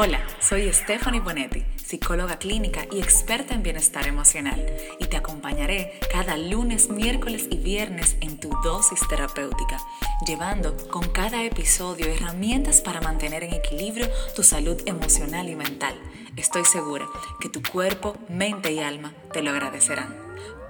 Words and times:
Hola, 0.00 0.20
soy 0.38 0.72
Stephanie 0.72 1.18
Bonetti, 1.18 1.64
psicóloga 1.74 2.38
clínica 2.38 2.86
y 2.92 3.00
experta 3.00 3.52
en 3.52 3.64
bienestar 3.64 4.06
emocional, 4.06 4.64
y 5.00 5.06
te 5.06 5.16
acompañaré 5.16 5.98
cada 6.12 6.36
lunes, 6.36 6.88
miércoles 6.88 7.48
y 7.50 7.56
viernes 7.56 8.16
en 8.20 8.38
tu 8.38 8.48
dosis 8.62 9.00
terapéutica, 9.08 9.80
llevando 10.24 10.76
con 10.86 11.02
cada 11.08 11.42
episodio 11.42 12.06
herramientas 12.06 12.80
para 12.80 13.00
mantener 13.00 13.42
en 13.42 13.54
equilibrio 13.54 14.08
tu 14.36 14.44
salud 14.44 14.80
emocional 14.86 15.48
y 15.48 15.56
mental. 15.56 15.96
Estoy 16.36 16.64
segura 16.64 17.06
que 17.40 17.48
tu 17.48 17.60
cuerpo, 17.60 18.16
mente 18.28 18.70
y 18.70 18.78
alma 18.78 19.14
te 19.32 19.42
lo 19.42 19.50
agradecerán. 19.50 20.16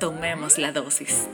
Tomemos 0.00 0.56
la 0.56 0.72
dosis. 0.72 1.29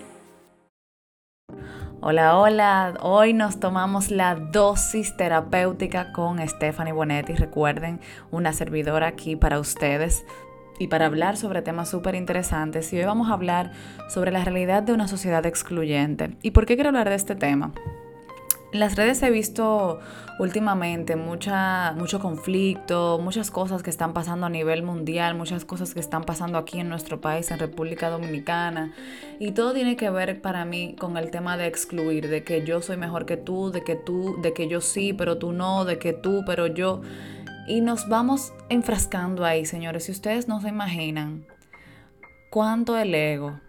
Hola, 2.00 2.38
hola. 2.38 2.94
Hoy 3.00 3.32
nos 3.32 3.60
tomamos 3.60 4.10
la 4.10 4.34
dosis 4.34 5.16
terapéutica 5.16 6.12
con 6.12 6.46
Stephanie 6.46 6.92
Bonetti. 6.92 7.34
Recuerden, 7.34 8.00
una 8.30 8.52
servidora 8.52 9.06
aquí 9.06 9.36
para 9.36 9.58
ustedes 9.58 10.24
y 10.78 10.88
para 10.88 11.06
hablar 11.06 11.36
sobre 11.36 11.62
temas 11.62 11.88
súper 11.88 12.14
interesantes. 12.14 12.92
Y 12.92 12.98
hoy 12.98 13.04
vamos 13.04 13.30
a 13.30 13.34
hablar 13.34 13.72
sobre 14.08 14.32
la 14.32 14.44
realidad 14.44 14.82
de 14.82 14.92
una 14.92 15.08
sociedad 15.08 15.46
excluyente. 15.46 16.36
¿Y 16.42 16.50
por 16.50 16.66
qué 16.66 16.74
quiero 16.74 16.88
hablar 16.90 17.08
de 17.08 17.14
este 17.14 17.36
tema? 17.36 17.72
En 18.74 18.80
las 18.80 18.96
redes 18.96 19.22
he 19.22 19.30
visto 19.30 20.00
últimamente 20.40 21.14
mucha, 21.14 21.92
mucho 21.92 22.18
conflicto, 22.18 23.20
muchas 23.22 23.52
cosas 23.52 23.84
que 23.84 23.90
están 23.90 24.12
pasando 24.12 24.46
a 24.46 24.48
nivel 24.50 24.82
mundial, 24.82 25.36
muchas 25.36 25.64
cosas 25.64 25.94
que 25.94 26.00
están 26.00 26.24
pasando 26.24 26.58
aquí 26.58 26.80
en 26.80 26.88
nuestro 26.88 27.20
país, 27.20 27.52
en 27.52 27.60
República 27.60 28.10
Dominicana. 28.10 28.92
Y 29.38 29.52
todo 29.52 29.74
tiene 29.74 29.94
que 29.94 30.10
ver 30.10 30.42
para 30.42 30.64
mí 30.64 30.96
con 30.98 31.16
el 31.16 31.30
tema 31.30 31.56
de 31.56 31.68
excluir, 31.68 32.28
de 32.28 32.42
que 32.42 32.66
yo 32.66 32.82
soy 32.82 32.96
mejor 32.96 33.26
que 33.26 33.36
tú, 33.36 33.70
de 33.70 33.84
que 33.84 33.94
tú, 33.94 34.42
de 34.42 34.52
que 34.52 34.66
yo 34.66 34.80
sí, 34.80 35.12
pero 35.12 35.38
tú 35.38 35.52
no, 35.52 35.84
de 35.84 36.00
que 36.00 36.12
tú, 36.12 36.42
pero 36.44 36.66
yo. 36.66 37.00
Y 37.68 37.80
nos 37.80 38.08
vamos 38.08 38.52
enfrascando 38.70 39.44
ahí, 39.44 39.66
señores. 39.66 40.06
Si 40.06 40.10
ustedes 40.10 40.48
no 40.48 40.60
se 40.60 40.70
imaginan 40.70 41.46
cuánto 42.50 42.98
el 42.98 43.14
ego, 43.14 43.60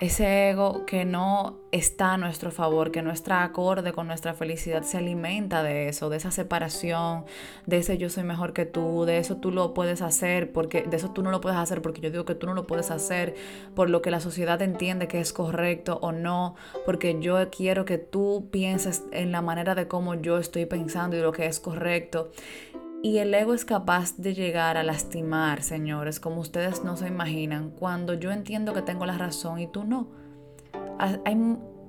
ese 0.00 0.48
ego 0.48 0.86
que 0.86 1.04
no 1.04 1.58
está 1.72 2.14
a 2.14 2.16
nuestro 2.16 2.50
favor, 2.50 2.90
que 2.90 3.02
no 3.02 3.12
está 3.12 3.44
acorde 3.44 3.92
con 3.92 4.06
nuestra 4.06 4.32
felicidad, 4.32 4.82
se 4.82 4.96
alimenta 4.96 5.62
de 5.62 5.88
eso, 5.88 6.08
de 6.08 6.16
esa 6.16 6.30
separación, 6.30 7.26
de 7.66 7.78
ese 7.78 7.98
yo 7.98 8.08
soy 8.08 8.24
mejor 8.24 8.54
que 8.54 8.64
tú, 8.64 9.04
de 9.04 9.18
eso 9.18 9.36
tú 9.36 9.50
lo 9.50 9.74
puedes 9.74 10.00
hacer, 10.00 10.52
porque 10.52 10.82
de 10.82 10.96
eso 10.96 11.10
tú 11.10 11.22
no 11.22 11.30
lo 11.30 11.42
puedes 11.42 11.58
hacer, 11.58 11.82
porque 11.82 12.00
yo 12.00 12.10
digo 12.10 12.24
que 12.24 12.34
tú 12.34 12.46
no 12.46 12.54
lo 12.54 12.66
puedes 12.66 12.90
hacer 12.90 13.34
por 13.74 13.90
lo 13.90 14.00
que 14.00 14.10
la 14.10 14.20
sociedad 14.20 14.60
entiende 14.62 15.06
que 15.06 15.20
es 15.20 15.34
correcto 15.34 15.98
o 16.00 16.12
no, 16.12 16.56
porque 16.86 17.20
yo 17.20 17.36
quiero 17.50 17.84
que 17.84 17.98
tú 17.98 18.48
pienses 18.50 19.04
en 19.12 19.32
la 19.32 19.42
manera 19.42 19.74
de 19.74 19.86
cómo 19.86 20.14
yo 20.14 20.38
estoy 20.38 20.64
pensando 20.64 21.18
y 21.18 21.20
lo 21.20 21.32
que 21.32 21.44
es 21.44 21.60
correcto. 21.60 22.30
Y 23.02 23.18
el 23.18 23.32
ego 23.32 23.54
es 23.54 23.64
capaz 23.64 24.16
de 24.18 24.34
llegar 24.34 24.76
a 24.76 24.82
lastimar, 24.82 25.62
señores, 25.62 26.20
como 26.20 26.40
ustedes 26.40 26.84
no 26.84 26.98
se 26.98 27.08
imaginan, 27.08 27.70
cuando 27.70 28.12
yo 28.12 28.30
entiendo 28.30 28.74
que 28.74 28.82
tengo 28.82 29.06
la 29.06 29.16
razón 29.16 29.58
y 29.58 29.66
tú 29.66 29.84
no. 29.84 30.08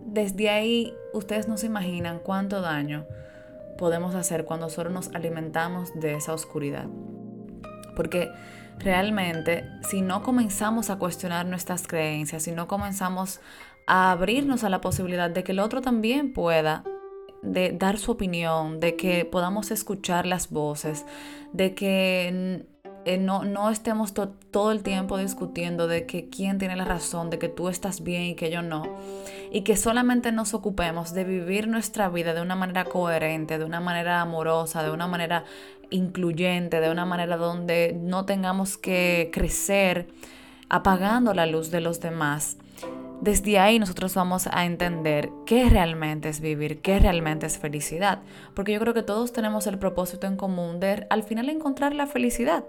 desde 0.06 0.50
ahí 0.50 0.94
ustedes 1.14 1.50
no 1.50 1.58
se 1.58 1.66
imaginan 1.66 2.20
cuánto 2.20 2.62
daño 2.62 3.06
podemos 3.78 4.16
hacer 4.16 4.46
cuando 4.46 4.70
solo 4.70 4.90
nos 4.90 5.14
alimentamos 5.14 5.92
de 6.00 6.16
esa 6.16 6.34
oscuridad. 6.34 6.86
Porque 7.98 8.32
realmente 8.80 9.66
si 9.90 10.02
no 10.02 10.24
comenzamos 10.24 10.90
a 10.90 10.98
cuestionar 10.98 11.46
nuestras 11.46 11.88
creencias, 11.88 12.44
si 12.44 12.54
no 12.54 12.68
comenzamos 12.68 13.42
a 13.86 14.12
abrirnos 14.12 14.64
a 14.64 14.70
la 14.70 14.80
posibilidad 14.80 15.30
de 15.30 15.44
que 15.44 15.52
el 15.52 15.60
otro 15.60 15.82
también 15.82 16.32
pueda 16.32 16.84
de 17.42 17.72
dar 17.72 17.98
su 17.98 18.12
opinión, 18.12 18.80
de 18.80 18.96
que 18.96 19.26
podamos 19.26 19.72
escuchar 19.72 20.26
las 20.26 20.50
voces, 20.50 21.06
de 21.54 21.74
que 21.74 22.66
eh, 23.04 23.18
no, 23.18 23.44
no, 23.44 23.72
estemos 23.72 24.14
todo 24.14 24.72
el 24.72 24.84
tiempo 24.84 25.18
discutiendo 25.18 25.88
de 25.88 26.06
que 26.06 26.30
quién 26.30 26.60
tiene 26.60 26.76
la 26.76 26.86
razón, 26.86 27.32
de 27.32 27.40
que 27.40 27.50
tú 27.50 27.68
estás 27.68 28.04
bien 28.04 28.24
y 28.24 28.36
que 28.36 28.52
yo 28.52 28.62
no. 28.62 28.84
Y 29.52 29.62
que 29.62 29.76
solamente 29.76 30.32
nos 30.32 30.54
ocupemos 30.54 31.14
de 31.14 31.24
vivir 31.24 31.68
nuestra 31.68 32.10
vida 32.10 32.34
de 32.34 32.42
una 32.42 32.56
manera 32.56 32.86
coherente, 32.86 33.58
de 33.58 33.66
una 33.66 33.80
manera 33.80 34.22
amorosa, 34.22 34.84
de 34.84 34.92
una 34.92 35.08
manera 35.08 35.46
incluyente, 35.90 36.80
de 36.80 36.92
una 36.92 37.06
manera 37.06 37.38
donde 37.38 37.98
no 38.00 38.26
tengamos 38.26 38.78
que 38.78 39.32
crecer 39.34 40.08
apagando 40.70 41.34
la 41.34 41.48
luz 41.48 41.72
de 41.72 41.82
los 41.82 42.00
demás 42.00 42.58
desde 43.22 43.60
ahí 43.60 43.80
nosotros 43.80 44.16
vamos 44.16 44.48
a 44.52 44.66
entender 44.66 45.32
qué 45.46 45.70
realmente 45.70 46.28
es 46.28 46.42
vivir, 46.42 46.82
qué 46.82 47.00
realmente 47.00 47.46
es 47.46 47.58
felicidad. 47.58 48.22
Porque 48.56 48.74
yo 48.74 48.80
creo 48.80 48.94
que 48.94 49.04
todos 49.04 49.32
tenemos 49.32 49.68
el 49.68 49.78
propósito 49.78 50.28
en 50.28 50.36
común 50.36 50.80
de 50.80 51.06
al 51.10 51.24
final 51.24 51.50
encontrar 51.50 51.94
la 51.94 52.08
felicidad. 52.08 52.66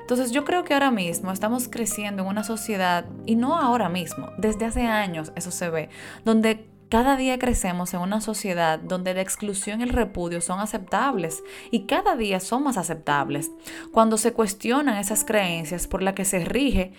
Entonces 0.00 0.30
yo 0.30 0.44
creo 0.44 0.64
que 0.64 0.74
ahora 0.74 0.90
mismo 0.90 1.32
estamos 1.32 1.68
creciendo 1.68 2.22
en 2.22 2.28
una 2.28 2.44
sociedad, 2.44 3.04
y 3.26 3.36
no 3.36 3.58
ahora 3.58 3.88
mismo, 3.88 4.30
desde 4.38 4.64
hace 4.64 4.82
años 4.82 5.32
eso 5.36 5.50
se 5.50 5.68
ve, 5.68 5.90
donde 6.24 6.66
cada 6.88 7.16
día 7.16 7.38
crecemos 7.38 7.92
en 7.92 8.00
una 8.00 8.22
sociedad 8.22 8.78
donde 8.78 9.12
la 9.12 9.20
exclusión 9.20 9.80
y 9.80 9.82
el 9.82 9.90
repudio 9.90 10.40
son 10.40 10.60
aceptables 10.60 11.42
y 11.70 11.80
cada 11.80 12.16
día 12.16 12.40
son 12.40 12.62
más 12.62 12.78
aceptables. 12.78 13.50
Cuando 13.92 14.16
se 14.16 14.32
cuestionan 14.32 14.96
esas 14.96 15.24
creencias 15.24 15.86
por 15.86 16.02
las 16.02 16.14
que 16.14 16.24
se 16.24 16.42
rige 16.42 16.92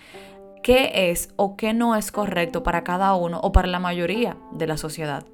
qué 0.62 1.10
es 1.10 1.30
o 1.36 1.56
qué 1.56 1.72
no 1.74 1.96
es 1.96 2.12
correcto 2.12 2.62
para 2.62 2.84
cada 2.84 3.14
uno 3.14 3.40
o 3.42 3.52
para 3.52 3.68
la 3.68 3.78
mayoría 3.78 4.36
de 4.52 4.66
la 4.66 4.76
sociedad. 4.76 5.24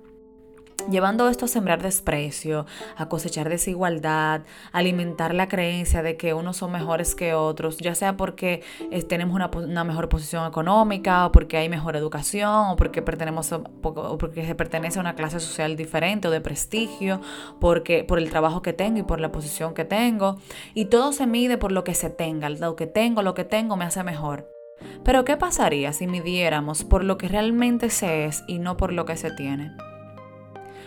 Llevando 0.90 1.28
esto 1.28 1.46
a 1.46 1.48
sembrar 1.48 1.82
desprecio, 1.82 2.64
a 2.96 3.08
cosechar 3.08 3.48
desigualdad, 3.48 4.42
a 4.70 4.78
alimentar 4.78 5.34
la 5.34 5.48
creencia 5.48 6.00
de 6.00 6.16
que 6.16 6.32
unos 6.32 6.58
son 6.58 6.70
mejores 6.70 7.16
que 7.16 7.34
otros, 7.34 7.78
ya 7.78 7.96
sea 7.96 8.16
porque 8.16 8.62
eh, 8.92 9.02
tenemos 9.02 9.34
una, 9.34 9.82
mejor 9.82 10.08
posición 10.08 10.46
económica, 10.46 11.26
o 11.26 11.32
porque 11.32 11.56
hay 11.56 11.68
mejor 11.68 11.96
educación, 11.96 12.68
o 12.68 12.76
porque, 12.76 13.02
pertenecemos 13.02 13.50
o 13.50 14.18
porque 14.18 14.46
se 14.46 14.54
pertenece 14.54 15.00
a 15.00 15.00
una 15.00 15.16
clase 15.16 15.40
social 15.40 15.74
diferente 15.74 16.28
o 16.28 16.30
de 16.30 16.40
prestigio, 16.40 17.20
porque, 17.58 18.04
por 18.04 18.18
el 18.18 18.30
trabajo 18.30 18.62
que 18.62 18.72
tengo 18.72 19.00
y 19.00 19.02
por 19.02 19.18
la 19.18 19.32
posición 19.32 19.74
que 19.74 19.84
tengo. 19.84 20.36
Y 20.72 20.84
todo 20.84 21.12
se 21.12 21.26
mide 21.26 21.58
por 21.58 21.72
lo 21.72 21.82
que 21.82 21.94
se 21.94 22.10
tenga. 22.10 22.48
Lo 22.48 22.76
que 22.76 22.86
tengo, 22.86 23.22
lo 23.22 23.34
que 23.34 23.44
tengo 23.44 23.76
me 23.76 23.86
hace 23.86 24.04
mejor. 24.04 24.55
Pero 25.04 25.24
¿qué 25.24 25.36
pasaría 25.36 25.92
si 25.92 26.06
midiéramos 26.06 26.84
por 26.84 27.04
lo 27.04 27.18
que 27.18 27.28
realmente 27.28 27.90
se 27.90 28.26
es 28.26 28.44
y 28.46 28.58
no 28.58 28.76
por 28.76 28.92
lo 28.92 29.04
que 29.04 29.16
se 29.16 29.30
tiene? 29.30 29.72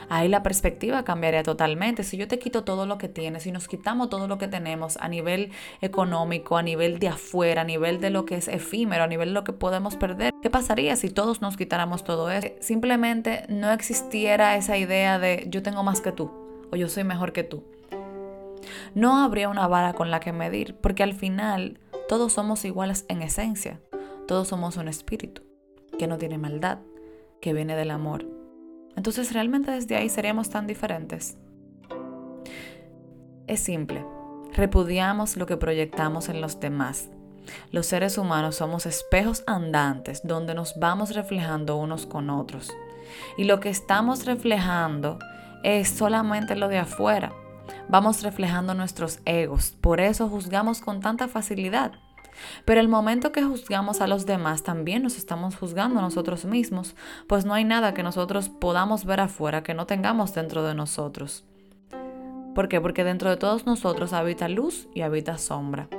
Ahí 0.10 0.28
la 0.28 0.42
perspectiva 0.42 1.04
cambiaría 1.04 1.44
totalmente. 1.44 2.04
Si 2.04 2.18
yo 2.18 2.28
te 2.28 2.40
quito 2.40 2.64
todo 2.64 2.88
lo 2.88 2.98
que 2.98 3.08
tienes, 3.08 3.44
si 3.44 3.52
nos 3.52 3.68
quitamos 3.68 4.10
todo 4.10 4.28
lo 4.28 4.40
que 4.40 4.48
tenemos 4.48 4.98
a 4.98 5.08
nivel 5.08 5.52
económico, 5.82 6.58
a 6.58 6.64
nivel 6.64 6.98
de 6.98 7.10
afuera, 7.10 7.62
a 7.62 7.64
nivel 7.64 8.02
de 8.02 8.10
lo 8.10 8.26
que 8.26 8.36
es 8.36 8.48
efímero, 8.48 9.04
a 9.04 9.08
nivel 9.08 9.30
de 9.30 9.34
lo 9.36 9.44
que 9.44 9.54
podemos 9.54 9.96
perder, 9.96 10.34
¿qué 10.42 10.50
pasaría 10.50 10.96
si 10.96 11.12
todos 11.12 11.42
nos 11.42 11.58
quitáramos 11.58 12.04
todo 12.04 12.32
eso? 12.32 12.48
Simplemente 12.60 13.46
no 13.50 13.72
existiera 13.72 14.56
esa 14.56 14.78
idea 14.78 15.20
de 15.20 15.46
yo 15.48 15.62
tengo 15.62 15.84
más 15.84 16.02
que 16.02 16.12
tú 16.12 16.32
o 16.72 16.76
yo 16.76 16.90
soy 16.90 17.04
mejor 17.04 17.32
que 17.32 17.44
tú. 17.44 17.64
No 18.96 19.24
habría 19.24 19.48
una 19.48 19.68
vara 19.68 19.94
con 19.94 20.10
la 20.10 20.20
que 20.20 20.34
medir, 20.34 20.76
porque 20.76 21.04
al 21.04 21.14
final 21.14 21.78
todos 22.10 22.34
somos 22.34 22.66
iguales 22.66 23.06
en 23.08 23.22
esencia. 23.22 23.80
Todos 24.28 24.48
somos 24.48 24.78
un 24.78 24.88
espíritu 24.88 25.44
que 26.00 26.08
no 26.08 26.18
tiene 26.18 26.40
maldad, 26.40 26.80
que 27.40 27.54
viene 27.54 27.76
del 27.76 27.92
amor. 27.92 28.26
Entonces, 28.96 29.32
¿realmente 29.32 29.70
desde 29.70 29.96
ahí 29.96 30.10
seríamos 30.10 30.50
tan 30.50 30.66
diferentes? 30.66 31.38
Es 33.46 33.60
simple. 33.60 34.04
Repudiamos 34.54 35.38
lo 35.38 35.46
que 35.46 35.58
proyectamos 35.58 36.30
en 36.30 36.42
los 36.42 36.60
demás. 36.60 37.10
Los 37.72 37.86
seres 37.86 38.18
humanos 38.18 38.56
somos 38.56 38.88
espejos 38.88 39.44
andantes 39.46 40.22
donde 40.24 40.56
nos 40.56 40.80
vamos 40.80 41.14
reflejando 41.14 41.78
unos 41.78 42.08
con 42.08 42.32
otros. 42.32 42.72
Y 43.38 43.44
lo 43.44 43.60
que 43.60 43.70
estamos 43.70 44.26
reflejando 44.26 45.20
es 45.64 45.90
solamente 45.90 46.56
lo 46.56 46.70
de 46.70 46.80
afuera 46.80 47.32
vamos 47.90 48.24
reflejando 48.24 48.74
nuestros 48.74 49.20
egos. 49.26 49.76
Por 49.82 50.00
eso 50.00 50.30
juzgamos 50.30 50.80
con 50.82 51.02
tanta 51.02 51.28
facilidad. 51.28 51.94
Pero 52.64 52.80
el 52.80 52.88
momento 52.88 53.32
que 53.32 53.44
juzgamos 53.44 54.00
a 54.00 54.08
los 54.08 54.26
demás, 54.26 54.64
también 54.64 55.04
nos 55.04 55.18
estamos 55.18 55.58
juzgando 55.58 56.00
a 56.00 56.02
nosotros 56.02 56.46
mismos, 56.46 56.96
pues 57.28 57.44
no 57.44 57.54
hay 57.54 57.66
nada 57.66 57.94
que 57.94 58.04
nosotros 58.04 58.48
podamos 58.48 59.04
ver 59.04 59.20
afuera 59.20 59.64
que 59.64 59.74
no 59.74 59.86
tengamos 59.86 60.34
dentro 60.34 60.64
de 60.64 60.76
nosotros. 60.76 61.44
¿Por 62.56 62.70
qué? 62.70 62.80
Porque 62.80 63.04
dentro 63.04 63.30
de 63.30 63.38
todos 63.38 63.66
nosotros 63.66 64.14
habita 64.14 64.48
luz 64.48 64.88
y 64.94 65.02
habita 65.02 65.38
sombra. 65.38 65.90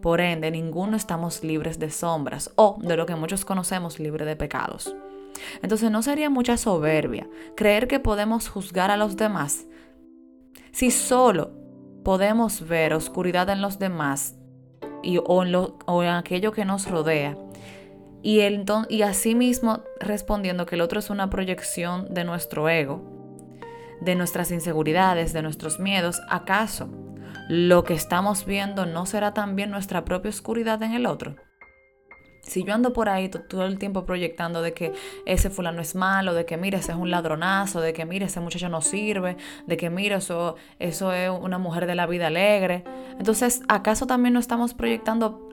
Por 0.00 0.20
ende, 0.20 0.50
ninguno 0.50 0.96
estamos 0.96 1.44
libres 1.44 1.78
de 1.78 1.90
sombras 1.90 2.50
o 2.56 2.76
de 2.80 2.96
lo 2.96 3.06
que 3.06 3.14
muchos 3.14 3.44
conocemos 3.44 4.00
libre 4.00 4.24
de 4.24 4.36
pecados. 4.36 4.94
Entonces 5.62 5.90
no 5.90 6.02
sería 6.02 6.28
mucha 6.28 6.56
soberbia 6.56 7.28
creer 7.56 7.88
que 7.88 8.00
podemos 8.00 8.48
juzgar 8.48 8.90
a 8.90 8.96
los 8.96 9.16
demás 9.16 9.66
si 10.72 10.90
solo 10.90 11.52
podemos 12.04 12.66
ver 12.66 12.94
oscuridad 12.94 13.48
en 13.50 13.62
los 13.62 13.78
demás 13.78 14.36
y, 15.02 15.18
o, 15.18 15.42
en 15.44 16.08
aquello 16.08 16.52
que 16.52 16.64
nos 16.64 16.88
rodea, 16.88 17.36
y, 18.22 18.40
el, 18.40 18.64
y 18.88 19.02
asimismo 19.02 19.82
respondiendo 20.00 20.66
que 20.66 20.76
el 20.76 20.80
otro 20.80 21.00
es 21.00 21.10
una 21.10 21.28
proyección 21.28 22.14
de 22.14 22.24
nuestro 22.24 22.68
ego, 22.68 23.02
de 24.00 24.14
nuestras 24.14 24.50
inseguridades, 24.50 25.32
de 25.32 25.42
nuestros 25.42 25.80
miedos, 25.80 26.20
¿acaso 26.28 26.88
lo 27.48 27.84
que 27.84 27.94
estamos 27.94 28.46
viendo 28.46 28.86
no 28.86 29.06
será 29.06 29.34
también 29.34 29.70
nuestra 29.70 30.04
propia 30.04 30.30
oscuridad 30.30 30.82
en 30.82 30.92
el 30.92 31.06
otro. 31.06 31.36
Si 32.42 32.64
yo 32.64 32.74
ando 32.74 32.92
por 32.92 33.08
ahí 33.08 33.28
todo 33.28 33.66
el 33.66 33.78
tiempo 33.78 34.04
proyectando 34.04 34.62
de 34.62 34.74
que 34.74 34.92
ese 35.26 35.48
fulano 35.48 35.80
es 35.80 35.94
malo, 35.94 36.34
de 36.34 36.44
que 36.44 36.56
mire, 36.56 36.78
ese 36.78 36.92
es 36.92 36.98
un 36.98 37.10
ladronazo, 37.10 37.80
de 37.80 37.92
que 37.92 38.04
mire, 38.04 38.26
ese 38.26 38.40
muchacho 38.40 38.68
no 38.68 38.82
sirve, 38.82 39.36
de 39.66 39.76
que 39.76 39.90
mire, 39.90 40.16
eso, 40.16 40.56
eso 40.80 41.12
es 41.12 41.30
una 41.30 41.58
mujer 41.58 41.86
de 41.86 41.94
la 41.94 42.06
vida 42.06 42.26
alegre. 42.26 42.84
Entonces, 43.18 43.62
¿acaso 43.68 44.06
también 44.06 44.34
no 44.34 44.40
estamos 44.40 44.74
proyectando 44.74 45.48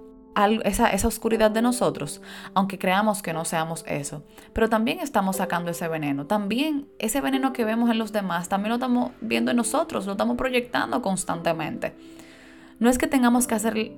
esa, 0.64 0.90
esa 0.90 1.08
oscuridad 1.08 1.52
de 1.52 1.62
nosotros, 1.62 2.22
aunque 2.54 2.80
creamos 2.80 3.22
que 3.22 3.34
no 3.34 3.46
seamos 3.46 3.84
eso. 3.88 4.24
Pero 4.54 4.70
también 4.70 5.00
estamos 5.00 5.38
sacando 5.38 5.72
ese 5.72 5.88
veneno. 5.88 6.26
También 6.26 6.88
ese 6.98 7.22
veneno 7.22 7.54
que 7.54 7.66
vemos 7.66 7.90
en 7.90 7.98
los 7.98 8.12
demás, 8.12 8.50
también 8.50 8.70
lo 8.70 8.76
estamos 8.76 9.12
viendo 9.22 9.52
en 9.52 9.58
nosotros, 9.58 10.06
lo 10.06 10.14
estamos 10.14 10.38
proyectando 10.38 11.02
constantemente. 11.02 11.94
No 12.80 12.90
es 12.90 12.98
que 12.98 13.08
tengamos 13.08 13.48
que 13.48 13.56
hacer 13.56 13.92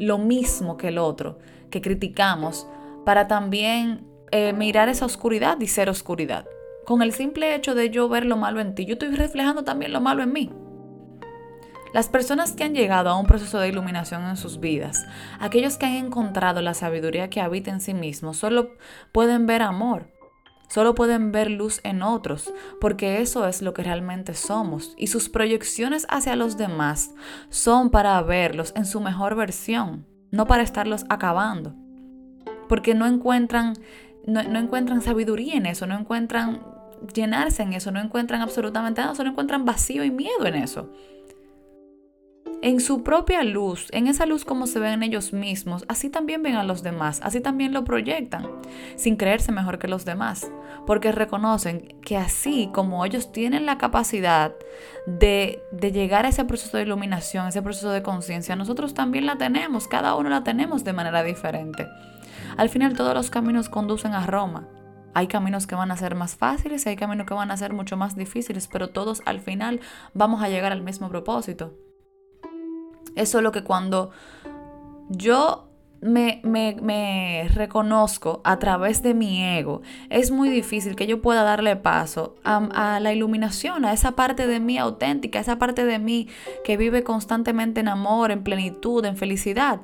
lo 0.00 0.18
mismo 0.18 0.76
que 0.76 0.88
el 0.88 0.98
otro, 0.98 1.38
que 1.70 1.80
criticamos, 1.80 2.66
para 3.04 3.28
también 3.28 4.06
eh, 4.30 4.52
mirar 4.52 4.88
esa 4.88 5.06
oscuridad 5.06 5.60
y 5.60 5.66
ser 5.66 5.88
oscuridad. 5.88 6.46
Con 6.84 7.02
el 7.02 7.12
simple 7.12 7.54
hecho 7.54 7.74
de 7.74 7.90
yo 7.90 8.08
ver 8.08 8.26
lo 8.26 8.36
malo 8.36 8.60
en 8.60 8.74
ti, 8.74 8.84
yo 8.84 8.94
estoy 8.94 9.14
reflejando 9.14 9.64
también 9.64 9.92
lo 9.92 10.00
malo 10.00 10.22
en 10.22 10.32
mí. 10.32 10.50
Las 11.92 12.08
personas 12.08 12.52
que 12.52 12.64
han 12.64 12.74
llegado 12.74 13.10
a 13.10 13.18
un 13.18 13.26
proceso 13.26 13.58
de 13.58 13.68
iluminación 13.68 14.24
en 14.24 14.38
sus 14.38 14.60
vidas, 14.60 15.04
aquellos 15.38 15.76
que 15.76 15.84
han 15.84 15.92
encontrado 15.92 16.62
la 16.62 16.72
sabiduría 16.72 17.28
que 17.28 17.42
habita 17.42 17.70
en 17.70 17.82
sí 17.82 17.92
mismos, 17.92 18.38
solo 18.38 18.70
pueden 19.12 19.46
ver 19.46 19.60
amor, 19.60 20.06
solo 20.72 20.94
pueden 20.94 21.32
ver 21.32 21.50
luz 21.50 21.82
en 21.84 22.00
otros, 22.00 22.50
porque 22.80 23.20
eso 23.20 23.46
es 23.46 23.60
lo 23.60 23.74
que 23.74 23.82
realmente 23.82 24.32
somos, 24.32 24.94
y 24.96 25.08
sus 25.08 25.28
proyecciones 25.28 26.06
hacia 26.08 26.34
los 26.34 26.56
demás 26.56 27.10
son 27.50 27.90
para 27.90 28.22
verlos 28.22 28.72
en 28.74 28.86
su 28.86 28.98
mejor 28.98 29.34
versión, 29.34 30.06
no 30.30 30.46
para 30.46 30.62
estarlos 30.62 31.04
acabando, 31.10 31.74
porque 32.70 32.94
no 32.94 33.06
encuentran, 33.06 33.74
no, 34.26 34.40
encuentran 34.40 35.02
sabiduría 35.02 35.56
en 35.56 35.66
eso, 35.66 35.86
no 35.86 35.98
encuentran 35.98 36.62
llenarse 37.12 37.62
en 37.62 37.74
eso, 37.74 37.90
no 37.90 38.00
encuentran 38.00 38.40
absolutamente 38.40 39.02
nada, 39.02 39.14
solo 39.14 39.28
encuentran 39.28 39.66
vacío 39.66 40.04
y 40.04 40.10
miedo 40.10 40.46
en 40.46 40.54
eso 40.54 40.90
en 42.62 42.78
su 42.80 43.02
propia 43.02 43.42
luz, 43.42 43.88
en 43.90 44.06
esa 44.06 44.24
luz 44.24 44.44
como 44.44 44.68
se 44.68 44.78
ven 44.78 45.02
ellos 45.02 45.32
mismos, 45.32 45.84
así 45.88 46.08
también 46.08 46.44
ven 46.44 46.54
a 46.54 46.62
los 46.62 46.84
demás, 46.84 47.20
así 47.24 47.40
también 47.40 47.72
lo 47.72 47.84
proyectan, 47.84 48.48
sin 48.94 49.16
creerse 49.16 49.50
mejor 49.50 49.80
que 49.80 49.88
los 49.88 50.04
demás, 50.04 50.48
porque 50.86 51.10
reconocen 51.10 51.98
que 52.02 52.16
así 52.16 52.70
como 52.72 53.04
ellos 53.04 53.32
tienen 53.32 53.66
la 53.66 53.78
capacidad 53.78 54.54
de, 55.06 55.60
llegar 55.72 56.24
a 56.24 56.28
ese 56.28 56.44
proceso 56.44 56.76
de 56.76 56.84
iluminación, 56.84 57.48
ese 57.48 57.62
proceso 57.62 57.90
de 57.90 58.04
conciencia, 58.04 58.54
nosotros 58.54 58.94
también 58.94 59.26
la 59.26 59.38
tenemos, 59.38 59.88
cada 59.88 60.14
uno 60.14 60.30
la 60.30 60.44
tenemos 60.44 60.84
de 60.84 60.92
manera 60.92 61.24
diferente. 61.24 61.88
Al 62.56 62.68
final 62.68 62.96
todos 62.96 63.12
los 63.12 63.28
caminos 63.28 63.68
conducen 63.68 64.12
a 64.12 64.24
Roma. 64.24 64.68
Hay 65.14 65.26
caminos 65.26 65.66
que 65.66 65.74
van 65.74 65.90
a 65.90 65.96
ser 65.96 66.14
más 66.14 66.36
fáciles 66.36 66.86
y 66.86 66.90
hay 66.90 66.96
caminos 66.96 67.26
que 67.26 67.34
van 67.34 67.50
a 67.50 67.56
ser 67.56 67.72
mucho 67.72 67.96
más 67.96 68.14
difíciles, 68.14 68.68
pero 68.68 68.90
todos 68.90 69.20
al 69.26 69.40
final 69.40 69.80
vamos 70.14 70.42
a 70.42 70.48
llegar 70.48 70.70
al 70.70 70.82
mismo 70.82 71.08
propósito. 71.08 71.74
Es 73.16 73.28
solo 73.28 73.52
que 73.52 73.62
cuando 73.62 74.10
yo 75.08 75.68
me, 76.00 77.48
reconozco 77.54 78.40
a 78.44 78.58
través 78.58 79.02
de 79.02 79.14
mi 79.14 79.44
ego, 79.44 79.82
es 80.10 80.30
muy 80.30 80.48
difícil 80.48 80.96
que 80.96 81.06
yo 81.06 81.22
pueda 81.22 81.44
darle 81.44 81.76
paso 81.76 82.34
a, 82.42 82.96
a, 82.96 83.00
la 83.00 83.12
iluminación, 83.12 83.84
a 83.84 83.92
esa 83.92 84.12
parte 84.12 84.46
de 84.46 84.58
mí 84.58 84.78
auténtica, 84.78 85.38
a 85.38 85.42
esa 85.42 85.58
parte 85.58 85.84
de 85.84 85.98
mí 85.98 86.28
que 86.64 86.76
vive 86.76 87.04
constantemente 87.04 87.80
en 87.80 87.88
amor, 87.88 88.32
en 88.32 88.42
plenitud, 88.42 89.04
en 89.04 89.16
felicidad. 89.16 89.80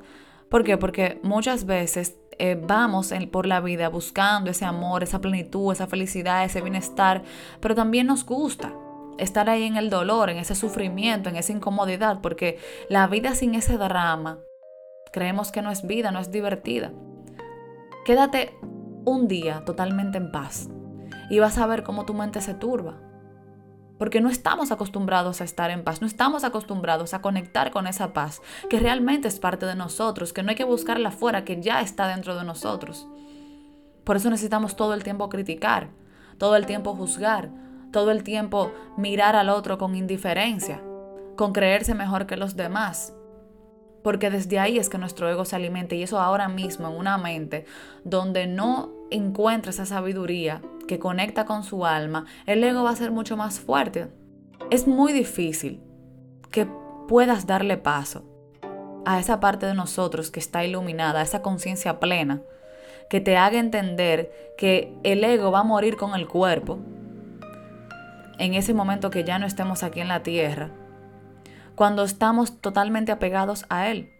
¿Por 0.49 0.63
qué? 0.63 0.77
Porque 0.77 1.19
muchas 1.23 1.65
veces 1.65 2.17
eh, 2.37 2.59
vamos 2.61 3.13
por 3.31 3.45
la 3.45 3.61
vida 3.61 3.89
buscando 3.89 4.49
ese 4.51 4.65
amor, 4.65 5.03
esa 5.03 5.21
plenitud, 5.21 5.71
esa 5.71 5.87
felicidad, 5.87 6.43
ese 6.43 6.61
bienestar, 6.61 7.23
pero 7.61 7.75
también 7.75 8.07
nos 8.07 8.25
gusta 8.25 8.73
estar 9.19 9.49
ahí 9.49 9.63
en 9.63 9.77
el 9.77 9.89
dolor, 9.89 10.29
en 10.29 10.37
ese 10.37 10.55
sufrimiento, 10.55 11.29
en 11.29 11.35
esa 11.35 11.51
incomodidad, 11.51 12.21
porque 12.21 12.59
la 12.89 13.07
vida 13.07 13.35
sin 13.35 13.55
ese 13.55 13.77
drama, 13.77 14.39
creemos 15.11 15.51
que 15.51 15.61
no 15.61 15.71
es 15.71 15.85
vida, 15.85 16.11
no 16.11 16.19
es 16.19 16.31
divertida. 16.31 16.91
Quédate 18.05 18.57
un 19.05 19.27
día 19.27 19.63
totalmente 19.65 20.17
en 20.17 20.31
paz 20.31 20.69
y 21.29 21.39
vas 21.39 21.57
a 21.57 21.67
ver 21.67 21.83
cómo 21.83 22.05
tu 22.05 22.13
mente 22.13 22.41
se 22.41 22.53
turba. 22.53 22.97
Porque 23.97 24.21
no 24.21 24.29
estamos 24.29 24.71
acostumbrados 24.71 25.41
a 25.41 25.43
estar 25.43 25.71
en 25.71 25.83
paz, 25.83 25.99
no 25.99 26.07
estamos 26.07 26.45
acostumbrados 26.45 27.13
a 27.13 27.21
conectar 27.21 27.69
con 27.69 27.85
esa 27.85 28.13
paz, 28.13 28.41
que 28.69 28.79
realmente 28.79 29.27
es 29.27 29.39
parte 29.39 29.65
de 29.65 29.75
nosotros, 29.75 30.31
que 30.31 30.41
no 30.41 30.51
hay 30.51 30.55
que 30.55 30.63
buscarla 30.63 31.09
afuera, 31.09 31.43
que 31.43 31.61
ya 31.61 31.81
está 31.81 32.07
dentro 32.07 32.37
de 32.37 32.45
nosotros. 32.45 33.07
Por 34.05 34.15
eso 34.15 34.29
necesitamos 34.29 34.77
todo 34.77 34.93
el 34.93 35.03
tiempo 35.03 35.27
criticar, 35.27 35.89
todo 36.37 36.55
el 36.55 36.65
tiempo 36.65 36.95
juzgar, 36.95 37.51
todo 37.91 38.11
el 38.11 38.23
tiempo 38.23 38.71
mirar 38.97 39.35
al 39.35 39.49
otro 39.49 39.77
con 39.77 39.95
indiferencia, 39.95 40.81
con 41.35 41.53
creerse 41.53 41.95
mejor 41.95 42.25
que 42.25 42.37
los 42.37 42.55
demás. 42.55 43.13
Porque 44.03 44.29
desde 44.29 44.59
ahí 44.59 44.77
es 44.77 44.89
que 44.89 44.97
nuestro 44.97 45.29
ego 45.29 45.45
se 45.45 45.55
alimenta 45.55 45.95
y 45.95 46.03
eso 46.03 46.19
ahora 46.19 46.47
mismo 46.47 46.87
en 46.87 46.95
una 46.95 47.17
mente 47.17 47.65
donde 48.03 48.47
no 48.47 48.91
encuentra 49.11 49.71
esa 49.71 49.85
sabiduría 49.85 50.61
que 50.87 50.99
conecta 50.99 51.45
con 51.45 51.63
su 51.63 51.85
alma, 51.85 52.25
el 52.45 52.63
ego 52.63 52.83
va 52.83 52.91
a 52.91 52.95
ser 52.95 53.11
mucho 53.11 53.37
más 53.37 53.59
fuerte. 53.59 54.07
Es 54.71 54.87
muy 54.87 55.13
difícil 55.13 55.81
que 56.51 56.67
puedas 57.07 57.45
darle 57.45 57.77
paso 57.77 58.23
a 59.05 59.19
esa 59.19 59.39
parte 59.39 59.65
de 59.65 59.73
nosotros 59.73 60.31
que 60.31 60.39
está 60.39 60.63
iluminada, 60.63 61.19
a 61.19 61.23
esa 61.23 61.41
conciencia 61.41 61.99
plena, 61.99 62.41
que 63.09 63.19
te 63.21 63.37
haga 63.37 63.59
entender 63.59 64.31
que 64.57 64.93
el 65.03 65.23
ego 65.23 65.51
va 65.51 65.59
a 65.59 65.63
morir 65.63 65.97
con 65.97 66.13
el 66.13 66.27
cuerpo, 66.27 66.79
en 68.39 68.53
ese 68.55 68.73
momento 68.73 69.11
que 69.11 69.23
ya 69.23 69.37
no 69.37 69.45
estemos 69.45 69.83
aquí 69.83 69.99
en 69.99 70.07
la 70.07 70.23
tierra, 70.23 70.71
cuando 71.75 72.03
estamos 72.03 72.59
totalmente 72.59 73.11
apegados 73.11 73.65
a 73.69 73.89
Él, 73.89 74.11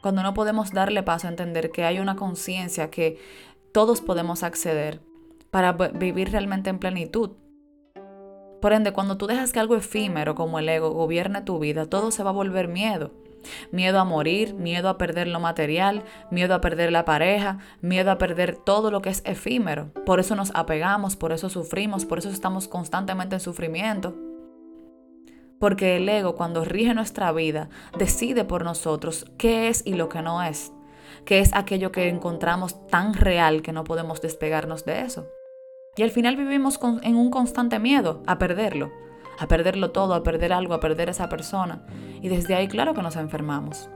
cuando 0.00 0.22
no 0.22 0.34
podemos 0.34 0.72
darle 0.72 1.02
paso 1.02 1.26
a 1.26 1.30
entender 1.30 1.70
que 1.70 1.84
hay 1.84 1.98
una 1.98 2.16
conciencia 2.16 2.90
que 2.90 3.18
todos 3.72 4.00
podemos 4.00 4.42
acceder 4.42 5.00
para 5.50 5.72
vivir 5.72 6.30
realmente 6.30 6.70
en 6.70 6.78
plenitud. 6.78 7.32
Por 8.60 8.72
ende, 8.72 8.92
cuando 8.92 9.16
tú 9.16 9.26
dejas 9.26 9.52
que 9.52 9.60
algo 9.60 9.74
efímero 9.74 10.34
como 10.34 10.58
el 10.58 10.68
ego 10.68 10.90
gobierne 10.90 11.42
tu 11.42 11.58
vida, 11.58 11.86
todo 11.86 12.10
se 12.10 12.22
va 12.22 12.30
a 12.30 12.34
volver 12.34 12.68
miedo. 12.68 13.10
Miedo 13.70 13.98
a 13.98 14.04
morir, 14.04 14.54
miedo 14.54 14.88
a 14.88 14.98
perder 14.98 15.28
lo 15.28 15.40
material, 15.40 16.04
miedo 16.30 16.54
a 16.54 16.60
perder 16.60 16.92
la 16.92 17.04
pareja, 17.04 17.58
miedo 17.80 18.10
a 18.10 18.18
perder 18.18 18.56
todo 18.56 18.90
lo 18.90 19.02
que 19.02 19.10
es 19.10 19.22
efímero. 19.24 19.92
Por 20.06 20.20
eso 20.20 20.36
nos 20.36 20.52
apegamos, 20.54 21.16
por 21.16 21.32
eso 21.32 21.48
sufrimos, 21.48 22.04
por 22.04 22.18
eso 22.18 22.28
estamos 22.28 22.68
constantemente 22.68 23.36
en 23.36 23.40
sufrimiento. 23.40 24.14
Porque 25.58 25.96
el 25.96 26.08
ego 26.08 26.34
cuando 26.34 26.64
rige 26.64 26.94
nuestra 26.94 27.30
vida 27.32 27.68
decide 27.96 28.44
por 28.44 28.64
nosotros 28.64 29.26
qué 29.38 29.68
es 29.68 29.82
y 29.86 29.94
lo 29.94 30.08
que 30.08 30.22
no 30.22 30.42
es, 30.42 30.72
qué 31.24 31.38
es 31.38 31.54
aquello 31.54 31.92
que 31.92 32.08
encontramos 32.08 32.86
tan 32.88 33.14
real 33.14 33.62
que 33.62 33.72
no 33.72 33.84
podemos 33.84 34.20
despegarnos 34.20 34.84
de 34.84 35.02
eso. 35.02 35.28
Y 35.96 36.02
al 36.02 36.10
final 36.10 36.36
vivimos 36.36 36.80
en 37.02 37.16
un 37.16 37.30
constante 37.30 37.78
miedo 37.78 38.22
a 38.26 38.38
perderlo 38.38 38.90
a 39.38 39.48
perderlo 39.48 39.90
todo, 39.90 40.14
a 40.14 40.22
perder 40.22 40.52
algo, 40.52 40.74
a 40.74 40.80
perder 40.80 41.08
esa 41.08 41.28
persona. 41.28 41.84
Y 42.20 42.28
desde 42.28 42.54
ahí, 42.54 42.68
claro 42.68 42.94
que 42.94 43.02
nos 43.02 43.16
enfermamos. 43.16 43.88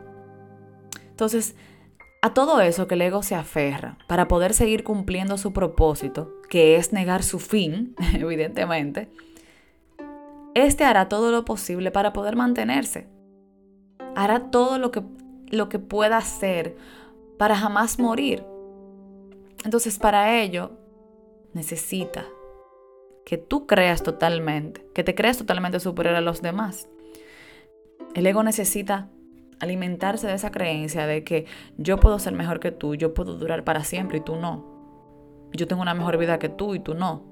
Entonces, 1.11 1.57
a 2.23 2.35
todo 2.35 2.61
eso 2.61 2.87
que 2.87 2.95
el 2.95 3.02
ego 3.02 3.23
se 3.23 3.35
aferra 3.35 3.99
para 4.09 4.28
poder 4.28 4.55
seguir 4.55 4.85
cumpliendo 4.85 5.38
su 5.38 5.52
propósito, 5.52 6.33
que 6.49 6.76
es 6.76 6.93
negar 6.93 7.23
su 7.23 7.38
fin, 7.38 7.95
evidentemente, 8.14 9.11
este 10.55 10.85
hará 10.85 11.09
todo 11.09 11.31
lo 11.31 11.45
posible 11.45 11.90
para 11.90 12.12
poder 12.12 12.37
mantenerse. 12.37 13.09
Hará 14.14 14.50
todo 14.50 14.78
lo 14.78 14.90
que, 14.90 15.02
lo 15.50 15.69
que 15.69 15.78
pueda 15.78 16.16
hacer 16.16 16.76
para 17.38 17.57
jamás 17.57 17.99
morir. 17.99 18.43
Entonces, 19.64 19.99
para 19.99 20.40
ello, 20.40 20.73
necesita 21.52 22.25
que 23.26 23.38
tú 23.38 23.66
creas 23.66 24.04
totalmente, 24.04 24.87
que 24.95 25.02
te 25.02 25.16
creas 25.16 25.37
totalmente 25.37 25.80
superior 25.80 26.14
a 26.14 26.21
los 26.21 26.42
demás. 26.42 26.88
El 28.14 28.25
ego 28.25 28.45
necesita 28.45 29.11
alimentarse 29.59 30.28
de 30.28 30.35
esa 30.35 30.52
creencia 30.52 31.09
de 31.09 31.25
que 31.25 31.45
yo 31.76 31.99
puedo 31.99 32.21
ser 32.21 32.35
mejor 32.35 32.61
que 32.61 32.71
tú, 32.71 32.95
yo 32.95 33.14
puedo 33.14 33.37
durar 33.37 33.64
para 33.64 33.83
siempre 33.83 34.18
y 34.18 34.21
tú 34.21 34.37
no. 34.37 35.49
Yo 35.52 35.66
tengo 35.66 35.83
una 35.83 35.92
mejor 35.92 36.18
vida 36.18 36.38
que 36.38 36.49
tú 36.49 36.76
y 36.76 36.78
tú 36.78 36.95
no. 36.95 37.25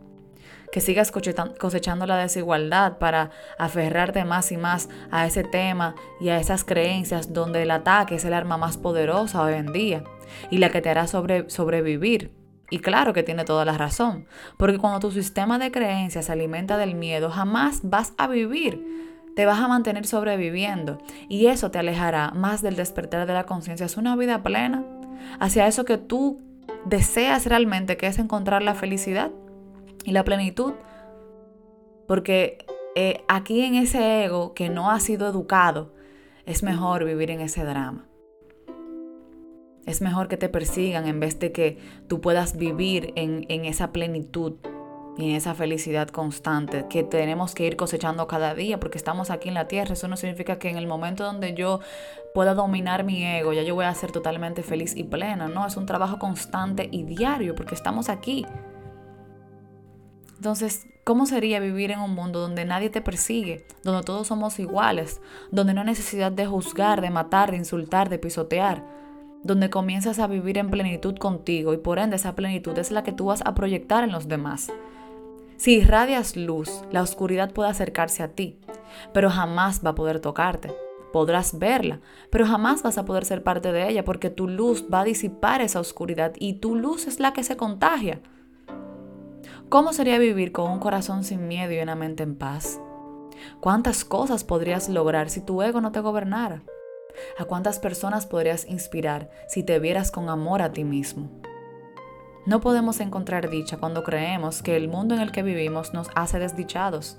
Que 0.73 0.81
sigas 0.81 1.13
cosechando 1.13 2.07
la 2.07 2.17
desigualdad 2.17 2.99
para 2.99 3.31
aferrarte 3.57 4.25
más 4.25 4.51
y 4.51 4.57
más 4.57 4.89
a 5.13 5.27
ese 5.27 5.45
tema 5.45 5.95
y 6.21 6.31
a 6.31 6.41
esas 6.41 6.65
creencias 6.65 7.33
donde 7.33 7.63
el 7.63 7.71
ataque 7.71 8.17
es 8.17 8.25
el 8.25 8.35
arma 8.35 8.57
más 8.57 8.79
poderosa 8.79 9.45
hoy 9.45 9.55
en 9.55 9.73
día 9.73 10.03
y 10.51 10.59
la 10.59 10.71
que 10.71 10.83
te 10.83 10.91
hará 10.91 11.07
sobrevivir 11.07 12.33
y 12.75 12.81
claro 12.81 13.13
que 13.13 13.23
tiene 13.23 13.45
toda 13.45 13.65
la 13.65 13.79
razón, 13.79 14.27
porque 14.57 14.79
cuando 14.79 14.99
tu 14.99 15.13
sistema 15.13 15.61
de 15.61 15.71
creencias 15.71 16.25
se 16.25 16.33
alimenta 16.33 16.77
del 16.77 16.97
miedo, 16.97 17.31
jamás 17.31 17.83
vas 17.85 18.15
a 18.19 18.27
vivir 18.27 18.85
te 19.37 19.47
vas 19.47 19.61
a 19.61 19.69
mantener 19.69 20.07
sobreviviendo 20.07 20.99
y 21.29 21.47
eso 21.47 21.71
te 21.71 21.79
alejará 21.79 22.33
más 22.33 22.63
del 22.63 22.75
despertar 22.75 23.27
de 23.27 23.33
la 23.33 23.47
conciencia. 23.47 23.87
Es 23.87 23.97
una 23.97 24.17
vida 24.17 24.43
plena 24.43 24.85
hacia 25.41 25.67
eso 25.67 25.85
que 25.85 25.99
tú 25.99 26.41
deseas 26.85 27.47
realmente, 27.47 27.97
que 27.97 28.07
es 28.07 28.19
encontrar 28.19 28.63
la 28.63 28.75
felicidad 28.75 29.31
y 30.05 30.13
la 30.13 30.25
plenitud. 30.25 30.75
Porque 32.07 32.65
eh, 32.95 33.25
aquí 33.27 33.63
en 33.63 33.75
ese 33.75 34.25
ego 34.25 34.55
que 34.55 34.69
no 34.69 34.91
ha 34.91 35.01
sido 35.01 35.29
educado, 35.29 35.93
es 36.47 36.63
mejor 36.63 37.05
vivir 37.05 37.31
en 37.31 37.41
ese 37.41 37.65
drama. 37.65 38.07
Es 39.87 40.01
mejor 40.01 40.29
que 40.29 40.37
te 40.37 40.49
persigan 40.49 41.07
en 41.07 41.21
vez 41.21 41.39
de 41.39 41.53
que 41.53 41.79
tú 42.09 42.21
puedas 42.21 42.57
vivir 42.57 43.13
en, 43.17 43.45
en 43.49 43.65
esa 43.65 43.93
plenitud 43.93 44.55
y 45.17 45.31
en 45.31 45.37
esa 45.37 45.55
felicidad 45.55 46.09
constante 46.09 46.87
que 46.89 47.05
tenemos 47.05 47.55
que 47.55 47.67
ir 47.67 47.77
cosechando 47.77 48.27
cada 48.27 48.55
día 48.55 48.81
porque 48.81 48.99
estamos 48.99 49.31
aquí 49.31 49.49
en 49.49 49.55
la 49.55 49.69
tierra. 49.69 49.93
Eso 49.93 50.09
no 50.09 50.17
significa 50.17 50.59
que 50.59 50.71
en 50.71 50.77
el 50.77 50.87
momento 50.87 51.25
donde 51.25 51.55
yo 51.55 51.81
pueda 52.35 52.55
dominar 52.55 53.05
mi 53.05 53.25
ego, 53.25 53.53
ya 53.53 53.63
yo 53.63 53.75
voy 53.75 53.85
a 53.85 53.95
ser 53.95 54.11
totalmente 54.11 54.63
feliz 54.63 54.97
y 54.97 55.05
plena. 55.05 55.49
No, 55.49 55.67
es 55.67 55.77
un 55.77 55.87
trabajo 55.87 56.19
constante 56.19 56.89
y 56.91 57.05
diario 57.05 57.55
porque 57.55 57.75
estamos 57.75 58.09
aquí. 58.09 58.45
Entonces, 60.37 60.87
¿cómo 61.05 61.27
sería 61.27 61.61
vivir 61.61 61.93
en 61.93 62.01
un 62.01 62.15
mundo 62.15 62.41
donde 62.41 62.65
nadie 62.65 62.91
te 62.91 63.01
persigue, 63.01 63.67
donde 63.85 64.03
todos 64.03 64.27
somos 64.27 64.59
iguales, 64.59 65.21
donde 65.53 65.75
no 65.75 65.83
hay 65.83 65.87
necesidad 65.87 66.33
de 66.33 66.47
juzgar, 66.47 67.01
de 67.01 67.11
matar, 67.11 67.53
de 67.53 67.59
insultar, 67.59 68.09
de 68.09 68.19
pisotear? 68.19 69.04
Donde 69.45 69.71
comienzas 69.71 70.19
a 70.19 70.27
vivir 70.27 70.59
en 70.59 70.71
plenitud 70.71 71.17
contigo 71.17 71.75
y 71.75 71.77
por 71.77 71.99
ende 71.99 72.17
esa 72.17 72.35
plenitud 72.35 72.77
es 72.79 72.91
la 72.91 73.05
que 73.05 73.13
tú 73.13 73.27
vas 73.27 73.43
a 73.45 73.55
proyectar 73.55 74.03
en 74.03 74.11
los 74.11 74.27
demás. 74.27 74.73
Si 75.57 75.75
irradias 75.75 76.37
luz, 76.37 76.83
la 76.91 77.03
oscuridad 77.03 77.53
puede 77.53 77.69
acercarse 77.69 78.23
a 78.23 78.29
ti, 78.29 78.59
pero 79.13 79.31
jamás 79.31 79.85
va 79.85 79.91
a 79.91 79.95
poder 79.95 80.19
tocarte. 80.19 80.75
Podrás 81.13 81.59
verla, 81.59 82.01
pero 82.31 82.45
jamás 82.45 82.83
vas 82.83 82.99
a 82.99 83.05
poder 83.05 83.25
ser 83.25 83.45
parte 83.45 83.71
de 83.71 83.89
ella 83.89 84.05
porque 84.05 84.31
tu 84.31 84.49
luz 84.49 84.87
va 84.93 85.01
a 85.01 85.05
disipar 85.05 85.61
esa 85.61 85.79
oscuridad 85.79 86.33
y 86.41 86.55
tu 86.55 86.75
luz 86.75 87.07
es 87.07 87.21
la 87.21 87.33
que 87.33 87.45
se 87.45 87.57
contagia. 87.57 88.21
¿Cómo 89.69 89.93
sería 89.93 90.19
vivir 90.19 90.53
con 90.53 90.71
un 90.73 90.81
corazón 90.81 91.23
sin 91.23 91.47
miedo 91.47 91.73
y 91.73 91.79
una 91.79 91.95
mente 91.95 92.23
en 92.23 92.35
paz? 92.35 92.81
¿Cuántas 93.61 94.05
cosas 94.05 94.43
podrías 94.43 94.89
lograr 94.89 95.31
si 95.31 95.41
tu 95.41 95.63
ego 95.63 95.81
no 95.81 95.93
te 95.93 96.01
gobernara? 96.01 96.63
¿A 97.39 97.45
cuántas 97.45 97.79
personas 97.79 98.27
podrías 98.27 98.67
inspirar 98.67 99.31
si 99.49 99.63
te 99.63 99.79
vieras 99.79 100.11
con 100.11 100.29
amor 100.29 100.63
a 100.63 100.73
ti 100.73 100.85
mismo? 100.85 101.31
No 102.47 102.61
podemos 102.61 103.01
encontrar 103.01 103.49
dicha 103.49 103.79
cuando 103.79 104.05
creemos 104.05 104.63
que 104.63 104.77
el 104.77 104.89
mundo 104.89 105.15
en 105.15 105.23
el 105.23 105.33
que 105.33 105.43
vivimos 105.43 105.95
nos 105.95 106.11
hace 106.15 106.39
desdichados. 106.39 107.19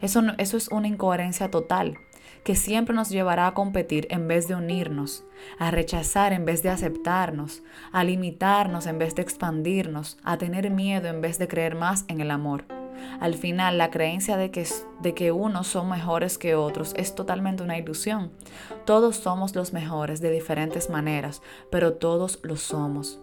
Eso, 0.00 0.22
eso 0.38 0.56
es 0.56 0.68
una 0.68 0.86
incoherencia 0.86 1.50
total, 1.50 1.96
que 2.44 2.54
siempre 2.54 2.94
nos 2.94 3.08
llevará 3.08 3.48
a 3.48 3.54
competir 3.54 4.06
en 4.10 4.28
vez 4.28 4.46
de 4.46 4.54
unirnos, 4.54 5.24
a 5.58 5.72
rechazar 5.72 6.32
en 6.32 6.44
vez 6.44 6.62
de 6.62 6.70
aceptarnos, 6.70 7.62
a 7.90 8.04
limitarnos 8.04 8.86
en 8.86 8.98
vez 8.98 9.16
de 9.16 9.22
expandirnos, 9.22 10.18
a 10.22 10.38
tener 10.38 10.70
miedo 10.70 11.08
en 11.08 11.20
vez 11.20 11.38
de 11.38 11.48
creer 11.48 11.74
más 11.74 12.04
en 12.06 12.20
el 12.20 12.30
amor. 12.30 12.75
Al 13.20 13.34
final, 13.34 13.78
la 13.78 13.90
creencia 13.90 14.36
de 14.36 14.50
que, 14.50 14.66
de 15.00 15.14
que 15.14 15.32
unos 15.32 15.66
son 15.66 15.88
mejores 15.88 16.38
que 16.38 16.54
otros 16.54 16.94
es 16.96 17.14
totalmente 17.14 17.62
una 17.62 17.78
ilusión. 17.78 18.32
Todos 18.84 19.16
somos 19.16 19.54
los 19.54 19.72
mejores 19.72 20.20
de 20.20 20.30
diferentes 20.30 20.90
maneras, 20.90 21.42
pero 21.70 21.94
todos 21.94 22.40
lo 22.42 22.56
somos. 22.56 23.20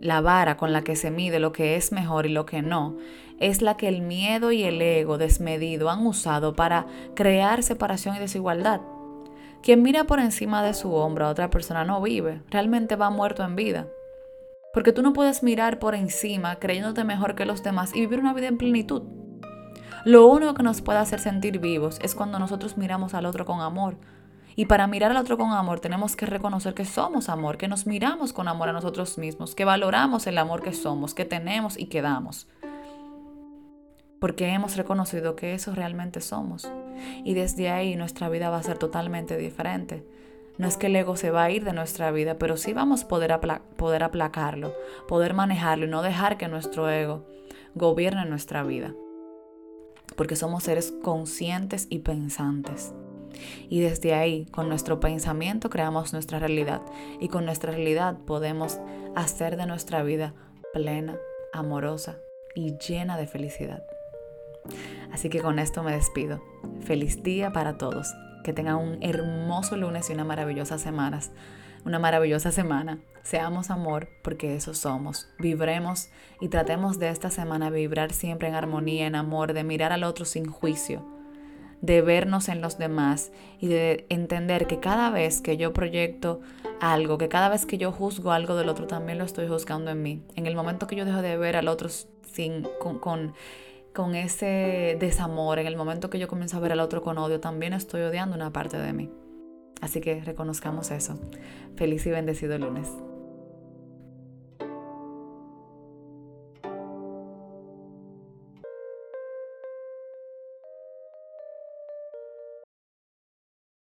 La 0.00 0.20
vara 0.20 0.56
con 0.56 0.72
la 0.72 0.82
que 0.82 0.96
se 0.96 1.10
mide 1.10 1.40
lo 1.40 1.52
que 1.52 1.76
es 1.76 1.92
mejor 1.92 2.24
y 2.24 2.30
lo 2.30 2.46
que 2.46 2.62
no 2.62 2.96
es 3.40 3.62
la 3.62 3.76
que 3.76 3.88
el 3.88 4.02
miedo 4.02 4.52
y 4.52 4.62
el 4.62 4.80
ego 4.80 5.18
desmedido 5.18 5.90
han 5.90 6.06
usado 6.06 6.54
para 6.54 6.86
crear 7.14 7.62
separación 7.62 8.14
y 8.14 8.18
desigualdad. 8.18 8.82
Quien 9.62 9.82
mira 9.82 10.04
por 10.04 10.20
encima 10.20 10.62
de 10.62 10.74
su 10.74 10.94
hombro 10.94 11.26
a 11.26 11.30
otra 11.30 11.50
persona 11.50 11.84
no 11.84 12.00
vive, 12.00 12.42
realmente 12.50 12.96
va 12.96 13.10
muerto 13.10 13.42
en 13.42 13.56
vida. 13.56 13.88
Porque 14.72 14.92
tú 14.92 15.02
no 15.02 15.12
puedes 15.12 15.42
mirar 15.42 15.78
por 15.78 15.94
encima 15.94 16.56
creyéndote 16.56 17.04
mejor 17.04 17.34
que 17.34 17.44
los 17.44 17.62
demás 17.62 17.90
y 17.94 18.00
vivir 18.00 18.20
una 18.20 18.34
vida 18.34 18.48
en 18.48 18.58
plenitud. 18.58 19.02
Lo 20.04 20.26
único 20.26 20.54
que 20.54 20.62
nos 20.62 20.80
puede 20.80 20.98
hacer 20.98 21.20
sentir 21.20 21.58
vivos 21.58 21.98
es 22.02 22.14
cuando 22.14 22.38
nosotros 22.38 22.78
miramos 22.78 23.14
al 23.14 23.26
otro 23.26 23.44
con 23.44 23.60
amor, 23.60 23.98
y 24.56 24.66
para 24.66 24.86
mirar 24.86 25.10
al 25.10 25.16
otro 25.16 25.38
con 25.38 25.52
amor 25.52 25.80
tenemos 25.80 26.16
que 26.16 26.26
reconocer 26.26 26.74
que 26.74 26.84
somos 26.84 27.28
amor, 27.28 27.56
que 27.56 27.68
nos 27.68 27.86
miramos 27.86 28.32
con 28.32 28.48
amor 28.48 28.68
a 28.68 28.72
nosotros 28.72 29.16
mismos, 29.16 29.54
que 29.54 29.64
valoramos 29.64 30.26
el 30.26 30.38
amor 30.38 30.62
que 30.62 30.72
somos, 30.72 31.14
que 31.14 31.24
tenemos 31.24 31.78
y 31.78 31.86
que 31.86 32.02
damos. 32.02 32.48
Porque 34.18 34.48
hemos 34.48 34.76
reconocido 34.76 35.34
que 35.34 35.54
eso 35.54 35.74
realmente 35.74 36.20
somos. 36.20 36.70
Y 37.24 37.32
desde 37.32 37.70
ahí 37.70 37.96
nuestra 37.96 38.28
vida 38.28 38.50
va 38.50 38.58
a 38.58 38.62
ser 38.62 38.76
totalmente 38.76 39.38
diferente. 39.38 40.04
No 40.60 40.68
es 40.68 40.76
que 40.76 40.88
el 40.88 40.96
ego 40.96 41.16
se 41.16 41.30
va 41.30 41.44
a 41.44 41.50
ir 41.50 41.64
de 41.64 41.72
nuestra 41.72 42.10
vida, 42.10 42.36
pero 42.36 42.58
sí 42.58 42.74
vamos 42.74 43.04
a 43.04 43.08
poder, 43.08 43.40
poder 43.78 44.02
aplacarlo, 44.02 44.74
poder 45.08 45.32
manejarlo 45.32 45.86
y 45.86 45.88
no 45.88 46.02
dejar 46.02 46.36
que 46.36 46.48
nuestro 46.48 46.90
ego 46.90 47.24
gobierne 47.74 48.26
nuestra 48.26 48.62
vida. 48.62 48.94
Porque 50.16 50.36
somos 50.36 50.64
seres 50.64 50.92
conscientes 51.02 51.86
y 51.88 52.00
pensantes. 52.00 52.92
Y 53.70 53.80
desde 53.80 54.12
ahí, 54.12 54.44
con 54.50 54.68
nuestro 54.68 55.00
pensamiento, 55.00 55.70
creamos 55.70 56.12
nuestra 56.12 56.38
realidad. 56.38 56.82
Y 57.20 57.28
con 57.28 57.46
nuestra 57.46 57.72
realidad 57.72 58.18
podemos 58.26 58.80
hacer 59.16 59.56
de 59.56 59.64
nuestra 59.64 60.02
vida 60.02 60.34
plena, 60.74 61.16
amorosa 61.54 62.18
y 62.54 62.76
llena 62.76 63.16
de 63.16 63.26
felicidad. 63.26 63.82
Así 65.10 65.30
que 65.30 65.40
con 65.40 65.58
esto 65.58 65.82
me 65.82 65.92
despido. 65.92 66.42
Feliz 66.82 67.22
día 67.22 67.50
para 67.50 67.78
todos. 67.78 68.12
Que 68.42 68.52
tengan 68.52 68.76
un 68.76 69.02
hermoso 69.02 69.76
lunes 69.76 70.10
y 70.10 70.12
una 70.12 70.24
maravillosa 70.24 70.78
semana. 70.78 71.20
Una 71.84 71.98
maravillosa 71.98 72.52
semana. 72.52 72.98
Seamos 73.22 73.70
amor 73.70 74.08
porque 74.22 74.56
eso 74.56 74.74
somos. 74.74 75.28
Vibremos 75.38 76.08
y 76.40 76.48
tratemos 76.48 76.98
de 76.98 77.08
esta 77.10 77.30
semana 77.30 77.70
vibrar 77.70 78.12
siempre 78.12 78.48
en 78.48 78.54
armonía, 78.54 79.06
en 79.06 79.14
amor, 79.14 79.52
de 79.52 79.64
mirar 79.64 79.92
al 79.92 80.04
otro 80.04 80.24
sin 80.24 80.46
juicio 80.46 81.04
de 81.80 82.02
vernos 82.02 82.48
en 82.48 82.60
los 82.60 82.78
demás 82.78 83.32
y 83.58 83.68
de 83.68 84.06
entender 84.08 84.66
que 84.66 84.80
cada 84.80 85.10
vez 85.10 85.40
que 85.40 85.56
yo 85.56 85.72
proyecto 85.72 86.40
algo, 86.80 87.18
que 87.18 87.28
cada 87.28 87.48
vez 87.48 87.66
que 87.66 87.78
yo 87.78 87.92
juzgo 87.92 88.32
algo 88.32 88.54
del 88.56 88.68
otro, 88.68 88.86
también 88.86 89.18
lo 89.18 89.24
estoy 89.24 89.48
juzgando 89.48 89.90
en 89.90 90.02
mí. 90.02 90.22
En 90.36 90.46
el 90.46 90.54
momento 90.54 90.86
que 90.86 90.96
yo 90.96 91.04
dejo 91.04 91.22
de 91.22 91.36
ver 91.36 91.56
al 91.56 91.68
otro 91.68 91.88
sin, 91.88 92.66
con, 92.78 92.98
con, 92.98 93.34
con 93.94 94.14
ese 94.14 94.96
desamor, 95.00 95.58
en 95.58 95.66
el 95.66 95.76
momento 95.76 96.10
que 96.10 96.18
yo 96.18 96.28
comienzo 96.28 96.56
a 96.56 96.60
ver 96.60 96.72
al 96.72 96.80
otro 96.80 97.02
con 97.02 97.18
odio, 97.18 97.40
también 97.40 97.72
estoy 97.72 98.02
odiando 98.02 98.36
una 98.36 98.52
parte 98.52 98.78
de 98.78 98.92
mí. 98.92 99.10
Así 99.80 100.00
que 100.00 100.22
reconozcamos 100.22 100.90
eso. 100.90 101.18
Feliz 101.76 102.06
y 102.06 102.10
bendecido 102.10 102.58
lunes. 102.58 102.90